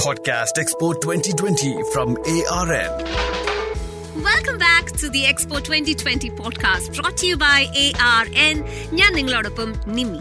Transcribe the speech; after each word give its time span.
Podcast 0.00 0.58
Expo 0.58 0.94
2020 0.94 1.82
from 1.92 2.10
ARN. 2.34 2.92
Welcome 4.28 4.58
back 4.58 5.02
to 5.02 5.06
the 5.06 5.18
expo 5.18 5.58
twenty 5.58 5.94
twenty 6.02 6.28
podcast 6.28 6.92
brought 6.92 7.26
you 7.26 7.34
by 7.34 7.66
A 7.76 7.92
R 8.00 8.26
N 8.38 8.56
ഞാൻ 8.92 9.14
നിങ്ങളോടൊപ്പം 9.14 9.74
Nimmi. 9.86 10.20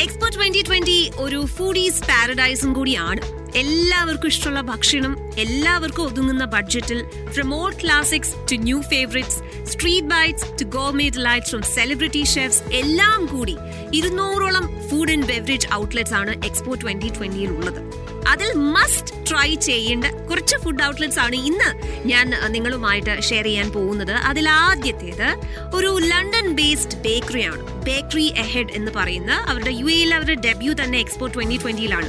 expo 0.00 0.28
twenty 0.28 0.62
twenty 0.62 1.10
ഒരു 1.16 1.46
foodies 1.46 2.02
പാരഡൈസും 2.02 2.72
കൂടിയാണ്. 2.72 3.20
എല്ലാവർക്കും 3.54 4.28
ഇഷ്ടമുള്ള 4.28 4.60
ഭക്ഷണം 4.60 5.30
എല്ലാവർക്കും 5.38 6.04
ഒതുങ്ങുന്ന 6.04 6.44
ബഡ്ജറ്റിൽ 6.44 7.04
from 7.30 7.54
old 7.54 7.80
classics 7.82 8.34
to 8.52 8.54
new 8.54 8.82
favourites 8.82 9.38
street 9.72 10.08
bites 10.08 10.44
to 10.60 10.64
gourmet 10.64 11.24
lights 11.24 11.50
from 11.50 11.62
celebrity 11.62 12.24
chefs 12.24 12.62
എല്ലാം 12.72 13.26
കൂടി 13.26 13.56
ഇരുന്നൂറോളം 13.92 14.88
ഫുഡ് 14.88 15.10
ആൻഡ് 15.10 15.26
ബെവറേജ് 15.26 15.68
ഔട്ട്ലെറ്റ്സ് 15.74 16.14
ആണ് 16.14 16.34
എക്സ്പോ 16.44 16.74
ട്വന്റി 16.74 17.08
ട്വന്റിയിൽ 17.08 17.50
ഉള്ളത് 17.50 17.97
അതിൽ 18.26 18.52
മസ്റ്റ് 18.54 19.14
ട്രൈ 19.30 19.54
ചെയ്യേണ്ട 19.54 20.04
കുറച്ച് 20.04 20.56
ഫുഡ് 20.56 20.82
ഔട്ട്ലെറ്റ്സ് 20.82 21.18
ആണ് 21.18 21.36
ഇന്ന് 21.36 21.98
ഞാൻ 22.08 22.32
നിങ്ങളുമായിട്ട് 22.46 23.22
ഷെയർ 23.22 23.44
ചെയ്യാൻ 23.44 23.72
പോകുന്നത്. 23.72 24.10
അതിൽ 24.10 24.48
ആദ്യത്തേത് 24.48 25.36
ഒരു 25.74 25.98
ലണ്ടൻ 26.00 26.52
ബേസ്ഡ് 26.52 27.02
ബേക്കറി 27.02 27.42
ആണ്. 27.42 27.84
ബേക്കറി 27.84 28.34
എഹെഡ് 28.36 28.72
എന്ന് 28.72 28.92
പറയുന്ന 28.96 29.32
അവരുടെ 29.32 29.70
യു 29.70 29.84
എയിൽ 29.84 30.14
അവരുടെ 30.14 30.34
ഡെബ്യൂ 30.34 30.72
തന്നെ 30.72 30.98
എക്സ്പോ 30.98 31.26
ട്വന്റി 31.26 31.56
ട്വന്റിയിലാണ് 31.56 32.08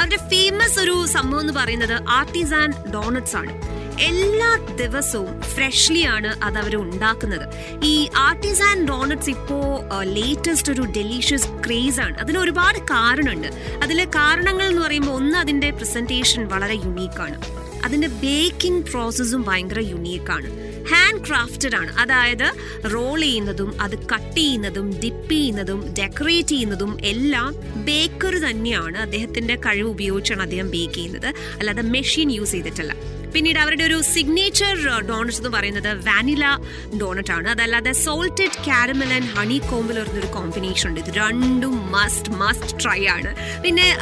അവരുടെ 0.00 0.16
ഫേമസ് 0.16 0.80
ഒരു 0.80 1.06
സംഭവം 1.06 1.40
എന്ന് 1.40 1.52
പറയുന്നത് 1.52 2.02
ആർട്ടിസാൻ 2.08 2.70
ഡോണറ്റ്സ് 2.94 3.36
ആണ്. 3.36 3.77
എല്ലാ 4.00 4.76
ദിവസവും 4.76 5.40
ഫ്രഷ്ലി 5.40 6.02
ആണ് 6.02 6.44
അത് 6.44 6.58
അവർ 6.58 6.76
ഉണ്ടാക്കുന്നത്. 6.76 7.48
ഈ 7.84 8.08
ആർട്ടിസ് 8.16 8.62
ആൻഡ് 8.62 8.88
ഡോണറ്റ്സ് 8.88 9.30
ഇപ്പോ 9.30 9.60
ലേറ്റസ്റ്റ് 10.02 10.72
ഒരു 10.72 10.82
ഡെലീഷ്യസ് 10.82 11.48
ക്രേസ് 11.66 12.00
ആണ്. 12.00 12.18
അതിന് 12.18 12.38
ഒരുപാട് 12.38 12.78
കാരണമുണ്ട്. 12.78 13.46
അതിലെ 13.82 14.04
കാരണങ്ങൾ 14.04 14.66
എന്ന് 14.66 14.82
പറയുമ്പോൾ 14.82 15.12
ഒന്ന് 15.12 15.38
അതിന്റെ 15.38 15.70
പ്രസന്റേഷൻ 15.70 16.48
വളരെ 16.48 16.74
യുണീക്കാണ് 16.74 17.67
അതിന്റെ 17.84 18.08
ബേക്കിംഗ് 18.08 18.86
പ്രോസസ്സും 18.90 19.42
ഭയങ്കര 19.48 19.80
യുണീക്കാണ് 19.80 20.50
ഹാൻഡ് 20.92 21.24
ക്രാഫ്റ്റഡ് 21.26 21.76
ആണ്. 21.76 21.90
അതായത് 22.02 22.46
റോൾ 22.94 23.20
ചെയ്യുന്നതും 23.20 23.80
അത് 23.80 23.96
കട്ട് 24.08 24.36
ചെയ്യുന്നതും 24.36 24.86
ഡിപ്പ് 25.04 25.30
ചെയ്യുന്നതും 25.30 25.94
ഡെക്കറേറ്റ് 25.98 26.48
ചെയ്യുന്നതും 26.48 26.98
എല്ലാം 27.04 27.50
ബേക്കർ 27.84 28.34
തന്നെയാണ് 28.48 28.98
അദ്ദേഹത്തിന്റെ 28.98 29.56
കഴിവ് 29.66 29.88
ഉപയോഗിച്ചാണ് 29.88 30.42
അദ്ദേഹം 30.42 30.70
ബേക്ക് 30.70 30.94
ചെയ്യുന്നത്. 30.94 31.28
അല്ലാതെ 31.58 31.82
മെഷീൻ 31.82 32.30
യൂസ് 32.32 32.52
ചെയ്തിട്ടല്ല. 32.52 32.94
പിന്നീട് 33.34 33.58
അവരുടെ 33.58 33.84
ഒരു 33.84 34.02
സിഗ്നേച്ചർ 34.02 34.74
ഡോണറ്റ്സ് 35.08 35.38
എന്ന് 35.38 35.50
പറയുന്നത് 35.56 35.88
വാനില 36.06 36.44
ഡോണറ്റ് 37.00 37.32
ആണ്. 37.32 37.48
അതല്ലാതെ 37.48 37.92
സോൾട്ടഡ് 37.92 38.56
കാരമൽ 38.66 39.10
ആൻഡ് 39.16 39.26
ഹണി 39.26 39.58
കോമ്പിൽ 39.70 39.98
വരുന്നൊരു 39.98 40.26
കോമ്പിനേഷൻ 40.26 40.88
ഉണ്ട്. 40.88 41.00
ഇത് 41.00 41.10
രണ്ടും 41.16 41.92
മസ്റ്റ് 41.92 42.30
മസ്റ്റ് 42.30 42.72
ട്രൈ 42.84 43.06
ആണ്. 43.06 43.32
പിന്നെ 43.62 43.98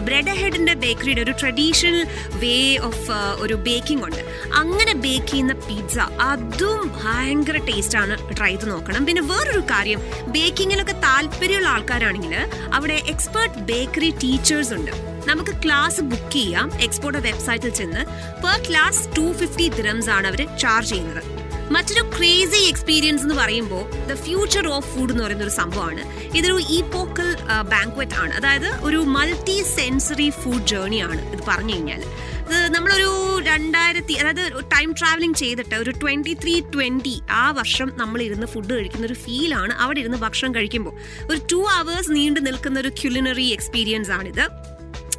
ബ്രെഡ് 0.00 0.36
ഹെഡിന്റെ 0.42 0.74
ബേക്കറിയുടെ 0.74 1.20
ഒരു 1.20 1.34
ട്രഡീഷണൽ 1.40 2.06
വേ 2.34 2.76
ഓഫ് 2.76 3.10
ഒരു 3.38 3.54
ബേക്കിംഗ് 3.54 4.04
ഉണ്ട്. 4.04 4.50
അങ്ങനെ 4.54 4.94
ബേക്ക് 4.94 5.26
ചെയ്യുന്ന 5.26 5.52
പിസ്സ 5.52 5.98
അതും 5.98 6.92
ഭയങ്കര 7.04 7.56
ടേസ്റ്റ് 7.56 7.98
ആണ്. 7.98 8.36
ട്രൈ 8.36 8.48
ചെയ്ത് 8.48 8.70
നോക്കണം. 8.70 9.06
പിന്നെ 9.06 9.22
വേറൊരു 9.22 9.60
കാര്യം 9.60 10.00
ബേക്കിങ്ങിലൊക്കെ 10.26 10.92
താല്പര്യമുള്ള 10.92 11.68
ആൾക്കാരാണെങ്കിൽ 11.68 12.48
അവിടെ 12.72 13.02
എക്സ്പേർട്ട് 13.06 13.58
ബേക്കറി 13.58 14.10
ടീച്ചേഴ്സ് 14.10 14.74
ഉണ്ട്. 14.74 14.90
നമുക്ക് 15.26 15.50
ക്ലാസ് 15.64 16.00
ബുക്ക് 16.00 16.32
ചെയ്യാം. 16.32 16.80
എക്സ്പോർട്ട് 16.80 17.18
വെബ്സൈറ്റിൽ 17.18 17.68
ചെന്ന്. 17.68 18.04
Per 18.42 18.68
class 18.68 19.08
two 19.16 19.32
fifty 19.32 19.68
dirhams 19.68 20.10
ആണ് 20.10 20.26
അവർ 20.26 20.56
ചാർജ് 20.56 20.88
ചെയ്യുന്നത്. 20.88 21.37
മറ്റൊരു 21.74 22.02
ക്രേസി 22.16 22.60
എക്സ്പീരിയൻസ് 22.68 23.22
എന്ന് 23.22 23.34
പറയുമ്പോൾ 23.34 23.82
ദ 24.06 24.14
ഫ്യൂച്ചർ 24.14 24.68
ഓഫ് 24.68 24.86
ഫുഡ് 24.94 25.10
എന്ന് 25.10 25.24
പറയുന്ന 25.24 25.44
ഒരു 25.44 25.50
സംഭവമാണ്. 25.50 26.02
ഇതൊരു 26.36 26.58
ഈപോക്കൽ 26.76 27.28
ബാങ്ക്വറ്റ് 27.72 28.16
ആണ്. 28.22 28.32
അതായത് 28.34 28.68
ഒരു 28.88 28.96
മൾട്ടി 28.96 29.62
സെൻസറി 29.62 30.30
ഫുഡ് 30.30 30.66
ജേർണി 30.66 30.96
ആണ് 30.96 31.32
ഇത് 31.32 31.42
പറഞ്ഞു 31.48 31.74
കഴിഞ്ഞാൽ 31.74 32.02
ഇത് 32.42 32.74
നമ്മളൊരു 32.74 33.10
രണ്ടായിരത്തി 33.42 34.12
അതായത് 34.12 34.44
ടൈം 34.74 34.94
ട്രാവലിംഗ് 35.00 35.36
ചെയ്തിട്ട് 35.36 35.74
ഒരു 35.74 35.90
ട്വന്റി 35.90 36.34
ത്രീ 36.42 36.60
ട്വന്റി 36.74 37.20
ആ 37.30 37.50
വർഷം 37.50 37.92
നമ്മൾ 37.96 38.22
ഇരുന്ന് 38.22 38.46
ഫുഡ് 38.46 38.72
കഴിക്കുന്ന 38.74 39.06
ഒരു 39.06 39.14
ഫീലാണ് 39.14 39.74
അവിടെ 39.74 40.00
ഇരുന്ന് 40.00 40.18
ഭക്ഷണം 40.18 40.54
കഴിക്കുമ്പോൾ 40.54 40.94
ഒരു 41.30 41.40
ടു 41.52 41.60
അവേഴ്സ് 41.78 42.10
നീണ്ടു 42.10 42.40
നിൽക്കുന്ന 42.40 42.80
ഒരു 42.80 42.88
ക്യുലിനറി 42.88 43.46
എക്സ്പീരിയൻസ് 43.46 44.10
ആണിത്. 44.10 44.44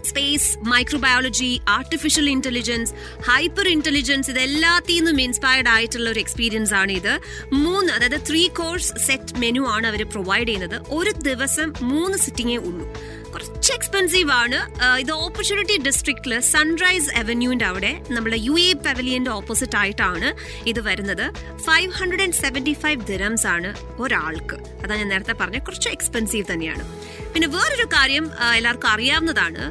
Space 0.10 0.58
microbiology 0.68 1.52
artificial 1.70 2.30
intelligence 2.30 2.94
hyper 3.22 3.68
intelligence 3.68 4.32
ഇതെല്ലാത്തിൽ 4.32 4.88
inspired 5.22 5.70
ആയിട്ടുള്ള 5.70 6.10
ഒരു 6.10 6.20
എക്സ്പീരിയൻസ് 6.20 6.74
ആണ് 6.74 6.92
ഇത്. 6.92 7.14
മൂന്ന് 7.54 7.94
അതായത് 7.94 8.20
ത്രീ 8.30 8.48
കോഴ്സ് 8.48 8.94
സെറ്റ് 9.08 9.38
മെനു 9.38 9.62
ആണ് 9.68 9.88
അവർ 9.88 10.02
പ്രൊവൈഡ് 10.10 10.48
ചെയ്യുന്നത്. 10.48 10.78
ഒരു 10.90 11.12
ദിവസം 11.12 11.74
മൂന്ന് 11.82 12.18
സിറ്റിങ്ങേ 12.18 12.58
ഉള്ളൂ. 12.58 12.86
കുറച്ച് 13.34 13.72
എക്സ്പെൻസീവ് 13.78 14.32
ആണ്. 14.32 14.60
ഇത് 15.04 15.12
ഓപ്പർച്യൂണിറ്റി 15.26 15.76
ഡിസ്ട്രിക്റ്റിൽ 15.88 16.34
സൺറൈസ് 16.54 17.10
അവന്യൂവിന്റെ 17.22 17.66
അവിടെ 17.72 17.92
നമ്മുടെ 18.16 18.38
യു 18.48 18.56
എ 18.60 18.74
പവലിയന്റെ 18.88 19.32
ഓപ്പോസിറ്റ് 19.40 19.78
ആയിട്ടാണ് 19.82 20.30
ഇത് 20.72 20.82
വരുന്നത്. 20.88 21.26
Five 21.68 21.92
hundred 22.00 22.22
and 22.22 22.40
seventy 22.44 22.74
five 22.84 23.00
dirhams 23.12 23.48
ആണ് 23.56 23.72
ഒരാൾക്ക്. 24.04 24.58
അതാ 24.84 24.96
ഞാൻ 24.96 25.10
നേരത്തെ 25.14 25.36
പറഞ്ഞ 25.42 25.60
കുറച്ച് 25.68 25.90
എക്സ്പെൻസീവ് 25.90 26.48
തന്നെയാണ്. 26.52 26.86
പിന്നെ 27.34 27.48
വേറൊരു 27.56 27.88
കാര്യം 27.96 28.26
എല്ലാവർക്കും 28.58 28.90
അറിയാവുന്നതാണ്. 28.90 29.64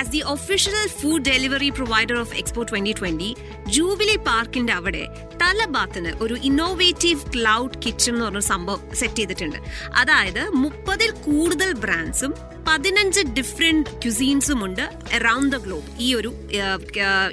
As 0.00 0.10
the 0.16 0.22
official 0.34 0.76
food 1.00 1.24
delivery 1.30 1.70
provider 1.78 2.16
of 2.22 2.34
expo 2.42 2.62
twenty 2.70 2.92
twenty 3.00 3.30
jubilee 3.76 4.16
പാർക്കിന്റെ 4.28 4.72
അവിടെ 4.72 5.04
തലബാത്തിന് 5.42 6.10
ഒരു 6.24 6.34
ഇന്നോവേറ്റീവ് 6.48 7.20
ക്ലൗഡ് 7.34 7.78
കിച്ചൺ 7.84 8.12
എന്ന് 8.14 8.24
പറഞ്ഞ 8.26 8.44
സംഭവം 8.52 8.82
സെറ്റ് 9.00 9.20
ചെയ്തിട്ടുണ്ട്. 9.20 9.58
അതായത് 10.02 10.42
മുപ്പതിൽ 10.64 11.10
കൂടുതൽ 11.26 11.70
ബ്രാൻഡ്സും 11.84 12.34
പതിനഞ്ച് 12.70 13.20
ഡിഫറെന്റ് 13.36 13.90
ക്യുസീൻസും 14.02 14.60
ഉണ്ട് 14.64 14.82
അറൌണ്ട് 15.16 15.50
ദ 15.54 15.58
ഗ്ലോബ് 15.64 15.88
ഈ 16.06 16.08
ഒരു 16.18 16.30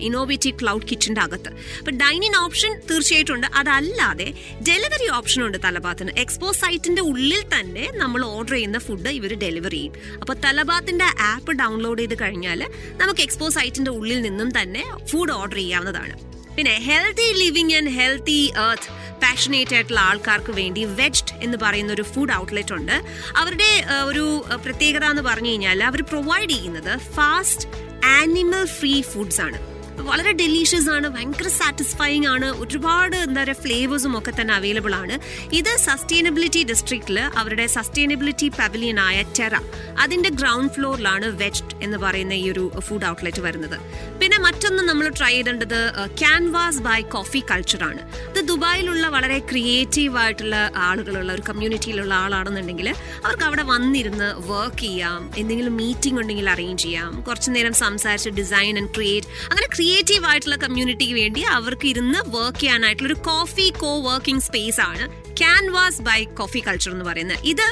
ഇന്നോവേറ്റീവ് 0.08 0.56
ക്ലൗഡ് 0.62 0.88
കിച്ചന്റെ 0.92 1.22
അകത്ത്. 1.22 1.52
അപ്പൊ 1.80 1.92
ഡൈനിങ് 2.02 2.38
ഓപ്ഷൻ 2.44 2.72
തീർച്ചയായിട്ടും 2.90 3.34
ഉണ്ട്. 3.36 3.48
അതല്ലാതെ 3.59 4.28
ഡെലിവറി 4.70 5.09
ഓപ്ഷൻ 5.18 5.42
ഉണ്ട് 5.48 5.58
തലബാത്തിന്. 5.66 6.12
എക്സ്പോ 6.24 6.52
സൈറ്റിന്റെ 6.62 7.03
ഉള്ളിൽ 7.09 7.44
തന്നെ 7.56 7.86
നമ്മൾ 8.02 8.24
ഓർഡർ 8.25 8.56
ചെയ്യുന്ന 8.58 8.80
ഫുഡ് 8.88 9.14
ഇവർ 9.20 9.34
ഡെലിവറി 9.44 9.81
ചെയ്യും. 9.81 9.94
അപ്പൊ 10.22 10.36
തലബാത്തിന്റെ 10.46 11.09
ആപ്പ് 11.31 11.52
ഡൗൺലോഡ് 11.62 12.02
ചെയ്ത് 12.04 12.16
കഴിഞ്ഞാൽ 12.24 12.64
നമുക്ക് 13.04 13.22
എക്സ്പോ 13.28 13.50
സൈറ്റിന്റെ 13.58 13.92
ഉള്ളിൽ 14.00 14.22
നിന്നും 14.28 14.52
തന്നെ 14.62 14.84
ഫുഡ് 15.12 15.36
ഓർഡർ 15.42 15.59
ചെയ്യാവുന്നതാണ്. 15.64 16.16
പിന്നെ 16.58 16.75
healthy 16.90 17.25
living 17.44 17.74
and 17.80 17.92
healthy 17.98 18.40
earth 18.68 18.88
passionate 19.23 19.75
ആയിട്ടുള്ള 19.75 20.00
ആൾക്കാർക്ക് 20.00 20.51
വേണ്ടി 20.51 20.85
വെജ്ഡ് 20.85 21.44
എന്ന് 21.44 21.57
പറയുന്ന 21.61 21.94
ഒരു 21.94 22.01
ഫുഡ് 22.01 22.33
ഔട്ട്ലെറ്റ് 22.33 22.73
ഉണ്ട്. 22.73 23.03
അവരുടെ 23.38 23.85
ഒരു 24.05 24.45
പ്രത്യേകത 24.66 25.03
എന്ന് 25.03 25.22
പറഞ്ഞു 25.22 25.50
കഴിഞ്ഞാൽ 25.50 25.83
അവർ 25.83 26.01
പ്രൊവൈഡ് 26.03 26.50
ചെയ്യുന്നത് 26.50 27.00
ഫാസ്റ്റ് 27.00 27.67
ആനിമൽ 28.06 28.66
ഫ്രീ 28.66 29.01
ഫുഡ്സ് 29.01 29.41
ആണ്. 29.41 29.76
വളരെ 30.09 30.31
ഡെലീഷ്യസ് 30.41 30.90
ആണ് 30.95 31.07
ഭയങ്കര 31.16 31.47
സാറ്റിസ്ഫൈങ് 31.59 32.28
ആണ്. 32.34 32.47
ഒരുപാട് 32.63 33.16
എന്താ 33.16 33.44
പറയുക 33.44 33.63
ഫ്ലേവേഴ്സും 33.63 34.13
ഒക്കെ 34.19 34.31
തന്നെ 34.40 34.53
അവൈലബിൾ 34.53 34.94
ആണ്. 34.95 35.16
ഇത് 35.59 35.72
സസ്റ്റൈനബിലിറ്റി 35.88 36.63
ഡിസ്ട്രിക്റ്റിൽ 36.63 37.19
അവരുടെ 37.41 37.68
സസ്റ്റൈനബിലിറ്റി 37.68 38.47
പവലിയൻ 38.59 39.00
ആയ 39.00 39.18
ടെറ 39.40 39.56
അതിന്റെ 40.00 40.29
ഗ്രൗണ്ട് 40.29 40.73
ഫ്ലോറിലാണ് 40.73 41.25
വെജ് 41.41 41.63
എന്ന് 41.81 41.97
പറയുന്ന 41.97 42.34
ഈ 42.34 42.45
ഒരു 42.51 42.66
ഫുഡ് 42.79 43.06
ഔട്ട്ലെറ്റ് 43.06 43.41
വരുന്നത്. 43.41 43.78
പിന്നെ 44.22 44.40
മറ്റൊന്ന് 44.40 44.84
നമ്മൾ 44.90 45.07
ട്രൈ 45.19 45.31
ചെയ്തേണ്ടത് 45.31 45.79
ക്യാൻവാസ് 46.22 46.81
ബൈ 46.88 47.00
കോഫി 47.16 47.41
കൾച്ചർ 47.51 47.84
ആണ്. 47.89 48.01
ഇത് 48.31 48.41
ദുബായിലുള്ള 48.47 49.07
വളരെ 49.07 49.39
ക്രിയേറ്റീവ് 49.51 50.18
ആയിട്ടുള്ള 50.18 50.56
ആളുകളുള്ള 50.88 51.31
ഒരു 51.34 51.44
കമ്മ്യൂണിറ്റിയിലുള്ള 51.50 52.13
ആളാണെന്നുണ്ടെങ്കിൽ 52.24 52.89
അവർക്ക് 53.25 53.44
അവിടെ 53.44 53.63
വന്നിരുന്ന് 53.74 54.29
വർക്ക് 54.51 54.84
ചെയ്യാം 54.85 55.22
എന്തെങ്കിലും 55.38 55.75
മീറ്റിംഗ് 55.78 56.19
ഉണ്ടെങ്കിൽ 56.22 56.50
അറേഞ്ച് 56.50 56.84
ചെയ്യാം 56.84 57.12
കുറച്ചു 57.28 57.51
നേരം 57.51 57.74
സംസാരിച്ച് 57.84 58.29
ഡിസൈൻ 58.29 58.74
ആൻഡ് 58.79 58.94
ക്രിയേറ്റ് 58.95 59.28
അങ്ങനെ 59.50 59.68
ക്രിയേറ്റീവ് 60.00 60.28
ആയിട്ടുള്ള 60.30 60.56
കമ്മ്യൂണിറ്റിക്ക് 60.56 61.13
വേണ്ടി 61.13 61.41
അവർക്ക് 61.50 61.85
ഇരുന്ന് 61.88 62.19
വർക്ക് 62.28 62.59
ചെയ്യാനായിട്ടുള്ള 62.59 63.08
ഒരു 63.08 63.16
കോഫി 63.22 63.66
കോ 63.78 63.90
വർക്കിംഗ് 64.02 64.44
സ്പേസ് 64.44 64.80
ആണ് 64.81 65.06
ക്യാൻവാസ് 65.40 66.02
ബൈ 66.02 66.24
കോഫി 66.24 66.59
കൾച്ചർ 66.68 66.92
എന്ന് 66.92 67.06
പറയുന്നത് 67.06 67.38
ഇത് 67.44 67.68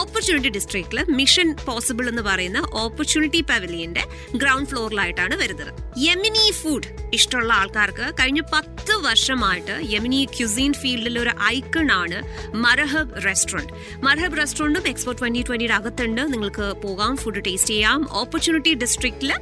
ഓപ്പർച്യൂണിറ്റി 0.00 0.48
ഡിസ്ട്രിക്റ്റിൽ 0.48 1.04
മിഷൻ 1.08 1.56
പോസിബിൾ 1.66 2.08
എന്ന് 2.08 2.22
പറയുന്ന 2.22 2.62
ഓപ്പർച്യൂണിറ്റി 2.72 3.40
പവലിയന്റെ 3.40 4.04
ഗ്രൗണ്ട് 4.34 4.70
ഫ്ലോറിലായിട്ടാണ് 4.70 5.34
വരുന്നത്. 5.36 5.72
യമിനി 5.98 6.50
ഫുഡ് 6.50 6.88
ഇഷ്ടമുള്ള 7.14 7.52
ആൾക്കാർക്ക് 7.52 8.12
കഴിഞ്ഞ 8.20 8.40
പത്ത് 8.52 8.94
വർഷമായിട്ട് 8.96 9.74
യമിനി 9.92 10.28
ക്യുസീൻ 10.36 10.72
ഫീൽഡിൽ 10.72 11.18
ഒരു 11.18 11.32
ഐക്കൺ 11.46 11.92
ആണ് 11.92 12.18
മർഹബ് 12.54 13.24
റെസ്റ്റോറന്റ് 13.24 13.72
മർഹബ് 14.06 14.38
റെസ്റ്റോറന്റും 14.38 14.88
എക്സ്പോ 14.88 15.12
ട്വന്റി 15.12 15.42
ട്വന്റിയുടെ 15.42 15.74
അകത്തുണ്ട്. 15.74 16.22
നിങ്ങൾക്ക് 16.32 16.66
പോകാം 16.82 17.16
ഫുഡ് 17.16 17.44
ടേസ്റ്റ് 17.46 17.70
ചെയ്യാം. 17.70 18.06
ഓപ്പർച്യൂണിറ്റി 18.20 18.74
ഡിസ്ട്രിക്റ്റിൽ 18.74 19.32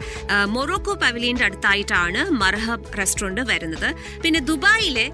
മൊറോക്കോ 0.45 0.95
പവലിയന്റെ 0.95 1.45
അടുത്തായിട്ടാണ് 1.45 2.31
മർഹബ് 2.31 2.99
റെസ്റ്റോറന്റ് 2.99 3.41
വരുന്നത്. 3.41 3.89
പിന്നെ 4.23 4.41
ദുബായിലെ 4.41 5.07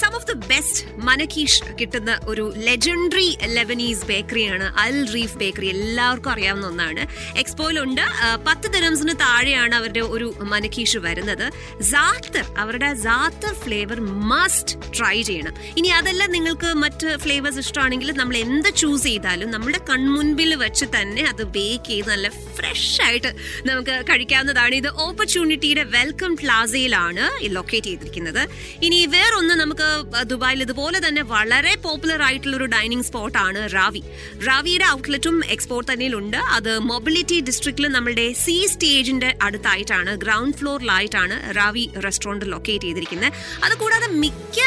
some 0.00 0.14
of 0.14 0.26
the 0.26 0.32
best 0.32 0.82
manakish 1.08 1.62
കിട്ടുന്ന 1.80 1.93
കിട്ടുന്ന 1.94 2.14
ഒരു 2.32 2.44
ലെജൻഡറി 2.66 3.28
ലെബനീസ് 3.56 4.06
ബേക്കറിയാണ് 4.08 4.66
അൽ 4.84 4.96
റീഫ് 5.14 5.36
ബേക്കറി 5.42 5.68
എല്ലാവർക്കും 5.74 6.30
അറിയാവുന്ന 6.32 6.66
ഒന്നാണ്. 6.72 7.02
എക്സ്പോയിലുണ്ട് 7.42 8.02
പത്ത് 8.46 8.66
ദിനംസിന് 8.74 9.14
താഴെയാണ് 9.24 9.74
അവരുടെ 9.80 10.02
ഒരു 10.14 10.28
മനക്കീഷ് 10.52 10.98
വരുന്നത്. 11.06 11.44
സാത്തർ 11.90 12.46
അവരുടെ 12.62 12.88
സാത്തർ 13.04 13.52
ഫ്ലേവർ 13.64 13.98
മസ്റ്റ് 14.32 14.74
ട്രൈ 14.96 15.16
ചെയ്യണം. 15.28 15.54
ഇനി 15.80 15.90
അതെല്ലാം 15.98 16.32
നിങ്ങൾക്ക് 16.36 16.70
മറ്റ് 16.84 17.10
ഫ്ലേവേഴ്സ് 17.24 17.62
ഇഷ്ടമാണെങ്കിൽ 17.64 18.10
നമ്മൾ 18.20 18.38
എന്ത് 18.46 18.68
ചൂസ് 18.82 19.06
ചെയ്താലും 19.10 19.50
നമ്മുടെ 19.56 19.80
കൺമുൻപിൽ 19.90 20.50
വെച്ച് 20.64 20.88
തന്നെ 20.96 21.24
അത് 21.32 21.44
ബേക്ക് 21.58 21.88
ചെയ്ത് 21.92 22.10
നല്ല 22.14 22.28
ഫ്രഷ് 22.58 22.90
ആയിട്ട് 23.06 23.32
നമുക്ക് 23.70 23.96
കഴിക്കാവുന്നതാണ്. 24.10 24.74
ഇത് 24.82 24.90
ഓപ്പർച്യൂണിറ്റിയുടെ 25.06 25.86
വെൽക്കം 25.96 26.34
പ്ലാസയിലാണ് 26.42 27.24
ലൊക്കേറ്റ് 27.58 27.88
ചെയ്തിരിക്കുന്നത്. 27.92 28.42
ഇനി 28.88 29.00
വേറൊന്ന് 29.16 29.54
നമുക്ക് 29.62 29.88
ദുബായിൽ 30.32 30.60
ഇതുപോലെ 30.66 30.98
തന്നെ 31.06 31.24
വളരെ 31.36 31.74
പോപ്പുലർ 31.86 32.20
ആയിട്ടുള്ള 32.28 32.54
ഒരു 32.60 32.68
ഡൈനിങ് 32.74 33.06
സ്പോട്ടാണ് 33.08 33.60
റാവി 33.76 34.02
റാവിയുടെ 34.48 34.86
ഔട്ട്ലെറ്റും 34.96 35.36
എക്സ്പോർട്ട് 35.54 35.88
തന്നെയിലുണ്ട്. 35.92 36.38
അത് 36.56 36.72
മൊബിലിറ്റി 36.90 37.38
ഡിസ്ട്രിക്റ്റിൽ 37.48 37.88
നമ്മുടെ 37.96 38.26
സി 38.44 38.56
സ്റ്റേജിന്റെ 38.72 39.30
അടുത്തായിട്ടാണ് 39.46 40.12
ഗ്രൗണ്ട് 40.24 40.56
ഫ്ലോറിലായിട്ടാണ് 40.60 41.36
റാവി 41.58 41.84
റെസ്റ്റോറന്റ് 42.06 42.48
ലൊക്കേറ്റ് 42.52 42.86
ചെയ്തിരിക്കുന്നത്. 42.86 43.32
അതുകൂടാതെ 43.66 44.08
മിക്ക 44.22 44.58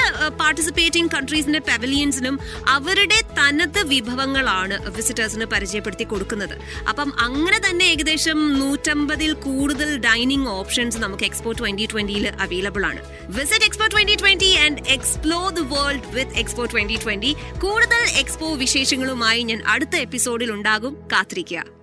പാർട്ടിസിപ്പേറ്റിംഗ് 0.41 1.11
കൺട്രീസിന്റെ 1.15 1.61
പെവലിയൻസിനും 1.69 2.35
അവരുടെ 2.75 3.19
തനത് 3.39 3.81
വിഭവങ്ങളാണ് 3.93 4.75
വിസിറ്റേഴ്സിന് 4.97 5.45
പരിചയപ്പെടുത്തി 5.53 6.05
കൊടുക്കുന്നത്. 6.11 6.55
അപ്പം 6.91 7.09
അങ്ങനെ 7.25 7.59
തന്നെ 7.67 7.85
ഏകദേശം 7.93 8.39
നൂറ്റമ്പതിൽ 8.61 9.31
കൂടുതൽ 9.47 9.89
ഡൈനിങ് 10.07 10.49
ഓപ്ഷൻസ് 10.59 10.97
നമുക്ക് 11.05 11.25
എക്സ്പോ 11.29 11.51
ട്വന്റി 11.59 11.85
ട്വന്റിയിൽ 11.93 12.25
അവൈലബിൾ 12.45 12.83
ആണ്. 12.91 13.01
Visit 13.37 13.65
expo 13.69 13.85
twenty 13.93 14.15
twenty 14.21 14.51
and 14.63 14.81
explore 14.95 15.47
the 15.59 15.63
world 15.73 16.07
with 16.15 16.35
expo 16.43 16.65
twenty 16.73 16.97
twenty 17.07 17.35
കൂടുതൽ 17.59 18.03
എക്സ്പോ 18.19 18.53
വിശേഷങ്ങളുമായി 18.53 19.43
ഞാൻ 19.43 19.63
അടുത്ത 19.67 19.95
എപ്പിസോഡിൽ 19.95 20.51
ഉണ്ടാകും. 20.51 20.93
കാത്തിരിക്കുക. 21.13 21.76